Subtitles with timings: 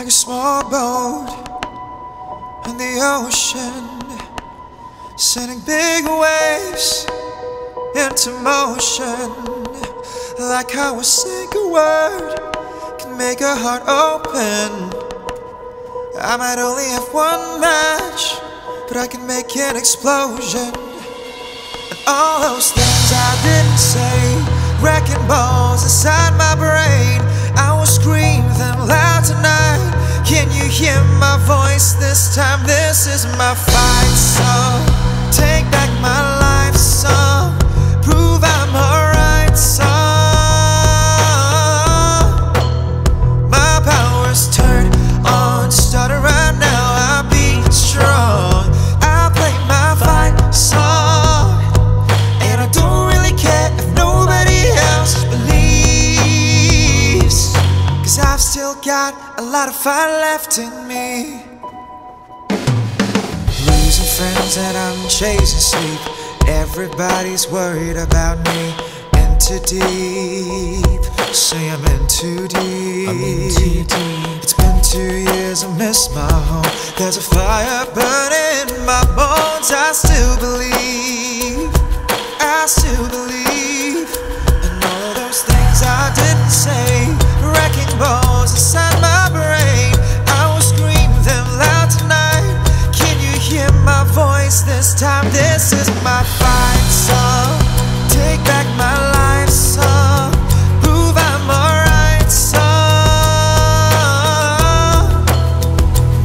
[0.00, 1.28] like a small boat
[2.68, 3.84] in the ocean,
[5.18, 7.06] sending big waves
[7.94, 9.28] into motion.
[10.38, 12.32] Like how a single word
[12.98, 14.70] can make a heart open.
[16.18, 18.40] I might only have one match,
[18.88, 20.72] but I can make an explosion.
[21.90, 24.20] And all those things I didn't say,
[24.80, 26.79] wrecking balls inside my brain.
[30.80, 32.64] Hear my voice this time?
[32.66, 34.80] This is my fight song.
[35.30, 36.19] Take back my
[58.90, 61.44] got a lot of fire left in me.
[63.68, 66.00] Losing friends and I'm chasing sleep.
[66.48, 68.62] Everybody's worried about me.
[69.20, 71.02] In too deep.
[71.32, 73.08] Say I'm in too deep.
[73.10, 74.42] I'm in too deep.
[74.42, 76.72] It's been two years, I miss my home.
[76.98, 79.70] There's a fire burning in my bones.
[79.70, 81.70] I still believe.
[82.40, 84.10] I still believe
[84.66, 86.99] in all those things I didn't say.
[94.80, 95.30] This time?
[95.30, 97.60] This is my fight song.
[98.08, 100.32] Take back my life song.
[100.80, 102.64] Prove I'm alright song.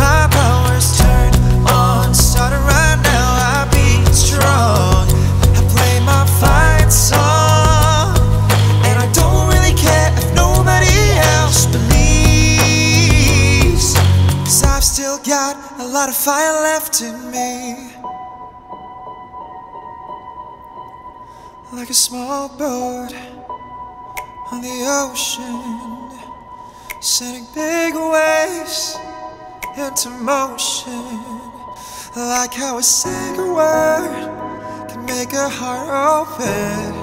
[0.00, 1.36] My power's turned
[1.68, 2.14] on.
[2.14, 5.04] Starting right now, I be strong.
[5.58, 8.16] I play my fight song.
[8.88, 13.06] And I don't really care if nobody else believes.
[14.48, 17.76] Cause I've still got a lot of fire left in me.
[21.70, 23.12] Like a small boat
[24.50, 26.18] on the ocean,
[27.02, 28.96] sending big waves
[29.76, 31.20] into motion.
[32.16, 36.94] Like how a single word can make a heart open.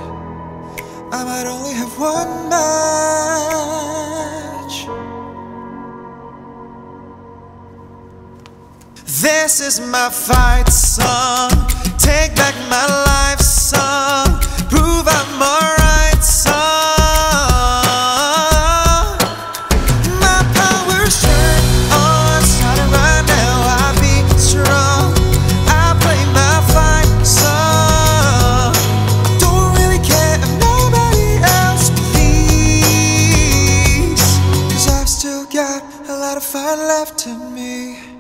[1.14, 2.76] I might only have one match.
[9.22, 11.52] This is my fight song.
[12.00, 13.05] Take back my life
[36.56, 38.15] fire left in me.